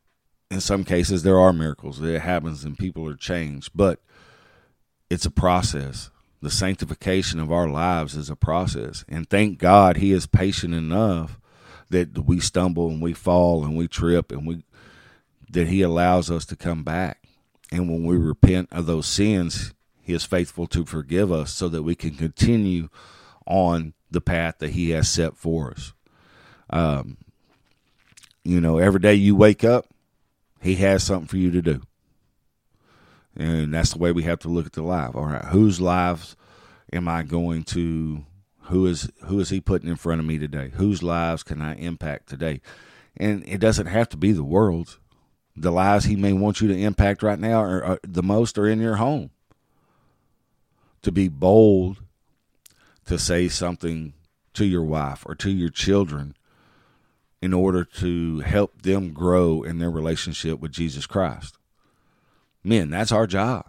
[0.60, 2.00] some cases, there are miracles.
[2.00, 4.00] It happens and people are changed, but
[5.10, 6.10] it's a process.
[6.40, 9.04] The sanctification of our lives is a process.
[9.08, 11.40] And thank God he is patient enough
[11.90, 14.62] that we stumble and we fall and we trip and we
[15.50, 17.24] that he allows us to come back.
[17.72, 21.82] And when we repent of those sins, he is faithful to forgive us so that
[21.82, 22.88] we can continue
[23.46, 25.92] on the path that he has set for us.
[26.70, 27.16] Um,
[28.44, 29.86] you know, every day you wake up,
[30.60, 31.82] he has something for you to do.
[33.38, 35.14] And that's the way we have to look at the life.
[35.14, 36.36] All right, whose lives
[36.92, 38.24] am I going to
[38.62, 40.72] who is who is he putting in front of me today?
[40.74, 42.60] Whose lives can I impact today?
[43.16, 44.98] And it doesn't have to be the world's.
[45.56, 48.66] The lives he may want you to impact right now are, are the most are
[48.66, 49.30] in your home.
[51.02, 52.02] To be bold
[53.06, 54.12] to say something
[54.54, 56.34] to your wife or to your children
[57.40, 61.57] in order to help them grow in their relationship with Jesus Christ
[62.68, 63.66] men, that's our job.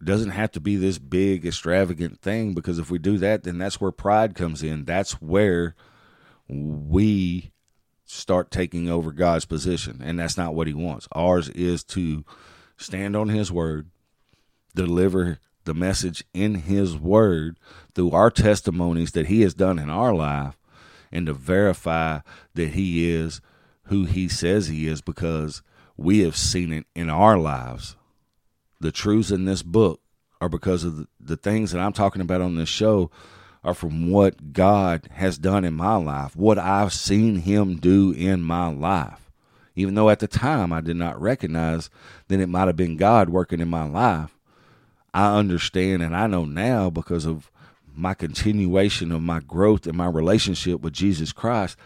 [0.00, 3.58] It doesn't have to be this big, extravagant thing because if we do that, then
[3.58, 4.84] that's where pride comes in.
[4.84, 5.74] That's where
[6.48, 7.50] we
[8.04, 10.00] start taking over God's position.
[10.02, 11.08] And that's not what He wants.
[11.12, 12.24] Ours is to
[12.76, 13.90] stand on His word,
[14.74, 17.58] deliver the message in His word
[17.94, 20.56] through our testimonies that He has done in our life,
[21.10, 22.20] and to verify
[22.54, 23.40] that He is
[23.84, 25.62] who He says He is because
[25.96, 27.96] we have seen it in our lives.
[28.80, 30.00] The truths in this book
[30.40, 33.10] are because of the, the things that I'm talking about on this show
[33.64, 38.42] are from what God has done in my life, what I've seen Him do in
[38.42, 39.30] my life.
[39.74, 41.90] Even though at the time I did not recognize
[42.28, 44.38] that it might have been God working in my life,
[45.12, 47.50] I understand and I know now because of
[47.94, 51.76] my continuation of my growth and my relationship with Jesus Christ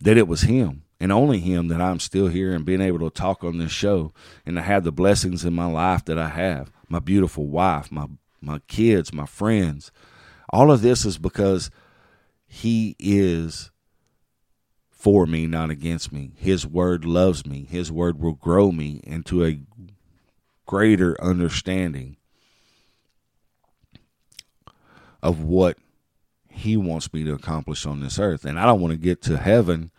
[0.00, 3.10] that it was Him and only him that I'm still here and being able to
[3.10, 4.12] talk on this show
[4.44, 6.70] and to have the blessings in my life that I have.
[6.88, 8.06] My beautiful wife, my
[8.42, 9.90] my kids, my friends.
[10.50, 11.70] All of this is because
[12.46, 13.70] he is
[14.90, 16.32] for me, not against me.
[16.36, 17.66] His word loves me.
[17.70, 19.60] His word will grow me into a
[20.66, 22.16] greater understanding
[25.22, 25.78] of what
[26.48, 28.44] he wants me to accomplish on this earth.
[28.44, 29.90] And I don't want to get to heaven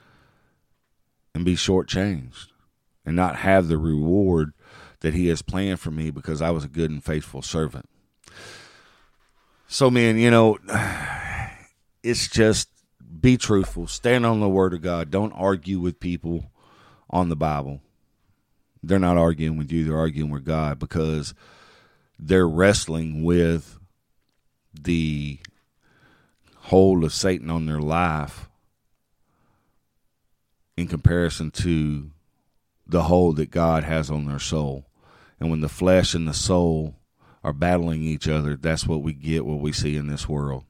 [1.33, 2.47] and be shortchanged
[3.05, 4.53] and not have the reward
[5.01, 7.89] that he has planned for me because I was a good and faithful servant.
[9.67, 10.57] So, man, you know,
[12.03, 12.69] it's just
[13.19, 15.11] be truthful, stand on the word of God.
[15.11, 16.51] Don't argue with people
[17.09, 17.81] on the Bible.
[18.83, 21.33] They're not arguing with you, they're arguing with God because
[22.17, 23.79] they're wrestling with
[24.73, 25.39] the
[26.55, 28.47] hold of Satan on their life
[30.81, 32.11] in comparison to
[32.85, 34.85] the hold that God has on their soul.
[35.39, 36.95] And when the flesh and the soul
[37.43, 40.65] are battling each other, that's what we get, what we see in this world.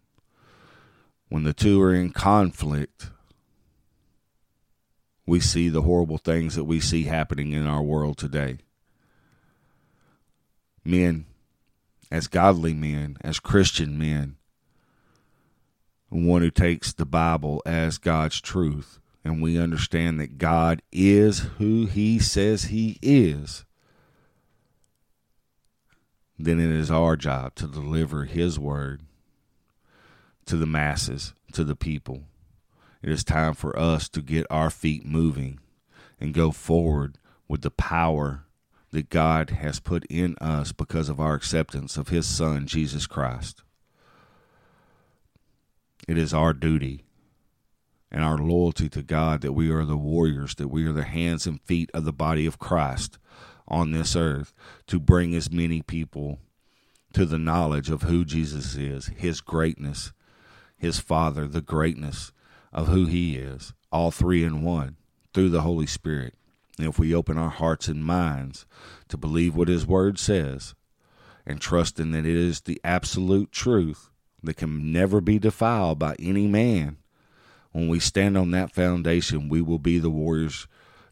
[1.30, 3.10] When the two are in conflict,
[5.26, 8.60] we see the horrible things that we see happening in our world today.
[10.84, 11.26] Men,
[12.12, 14.36] as godly men, as Christian men,
[16.10, 21.86] one who takes the Bible as God's truth, and we understand that God is who
[21.86, 23.66] He says He is,
[26.40, 29.02] then it is our job to deliver His word
[30.46, 32.24] to the masses, to the people.
[33.04, 35.60] It is time for us to get our feet moving
[36.20, 37.18] and go forward
[37.48, 38.46] with the power
[38.92, 43.64] that God has put in us because of our acceptance of His Son, Jesus Christ.
[46.08, 47.06] It is our duty
[48.12, 51.48] and our loyalty to God that we are the warriors, that we are the hands
[51.48, 53.18] and feet of the body of Christ
[53.68, 54.54] on this earth
[54.88, 56.40] to bring as many people
[57.14, 60.12] to the knowledge of who Jesus is, His greatness,
[60.78, 62.32] His Father, the greatness
[62.74, 64.98] of who He is, all three in one,
[65.34, 66.36] through the Holy Spirit.
[66.78, 68.66] And if we open our hearts and minds
[69.10, 70.74] to believe what His Word says
[71.46, 74.10] and trusting that it is the absolute truth
[74.44, 76.98] that can never be defiled by any man,
[77.72, 80.68] when we stand on that foundation, we will be the warriors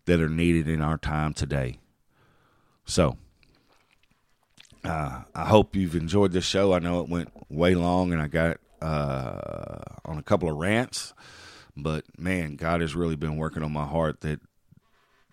[0.05, 1.79] that are needed in our time today.
[2.85, 3.17] So,
[4.83, 6.73] uh, I hope you've enjoyed this show.
[6.73, 11.13] I know it went way long and I got uh, on a couple of rants,
[11.75, 14.39] but man, God has really been working on my heart that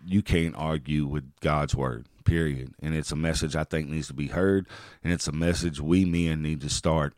[0.05, 2.74] you can't argue with God's word, period.
[2.81, 4.68] And it's a message I think needs to be heard,
[5.03, 7.14] and it's a message we men need to start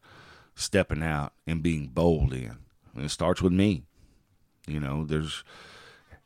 [0.55, 2.57] stepping out and being bold in.
[2.95, 3.85] And it starts with me.
[4.69, 5.45] You know, there's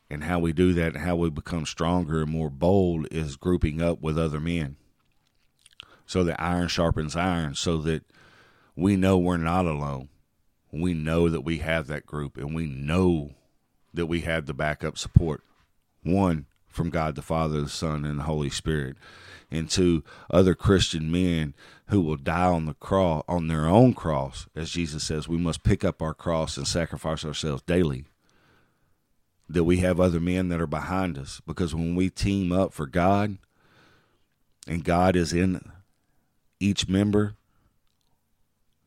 [0.09, 3.81] and how we do that and how we become stronger and more bold is grouping
[3.81, 4.75] up with other men.
[6.05, 8.03] So that iron sharpens iron, so that
[8.75, 10.09] we know we're not alone.
[10.71, 13.31] We know that we have that group and we know
[13.93, 15.43] that we have the backup support.
[16.03, 18.97] One, from God the Father, the Son, and the Holy Spirit,
[19.49, 21.53] and two, other Christian men
[21.87, 25.63] who will die on the cross on their own cross, as Jesus says, we must
[25.63, 28.05] pick up our cross and sacrifice ourselves daily
[29.49, 32.85] that we have other men that are behind us because when we team up for
[32.85, 33.37] God
[34.67, 35.61] and God is in
[36.59, 37.35] each member,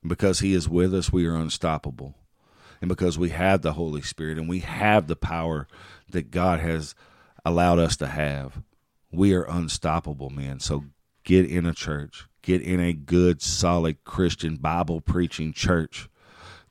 [0.07, 2.15] because He is with us, we are unstoppable.
[2.81, 5.67] And because we have the Holy Spirit and we have the power
[6.11, 6.95] that God has
[7.45, 8.63] allowed us to have,
[9.11, 10.61] we are unstoppable, man.
[10.61, 10.85] So
[11.25, 16.09] get in a church, get in a good, solid Christian Bible preaching church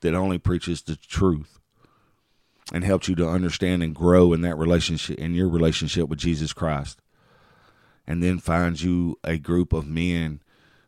[0.00, 1.55] that only preaches the truth
[2.72, 6.52] and helps you to understand and grow in that relationship in your relationship with Jesus
[6.52, 7.00] Christ.
[8.06, 10.40] And then finds you a group of men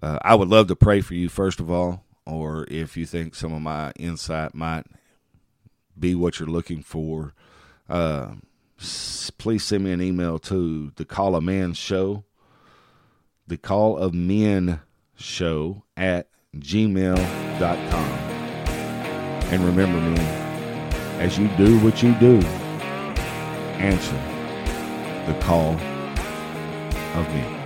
[0.00, 3.34] uh, I would love to pray for you, first of all, or if you think
[3.34, 4.86] some of my insight might
[5.98, 7.34] be what you're looking for,
[7.90, 8.28] uh,
[9.36, 12.24] please send me an email to the Call of Man Show,
[13.46, 14.80] the Call of Men
[15.14, 16.28] Show at
[16.60, 18.28] gmail.com.
[19.50, 20.18] And remember, me,
[21.18, 22.38] as you do what you do,
[23.78, 24.16] answer
[25.26, 25.74] the call
[27.14, 27.57] of me.